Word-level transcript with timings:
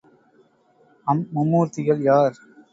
அம் 1.07 1.23
மும்மூர்த்திகள் 1.33 2.01
யார்? 2.01 2.35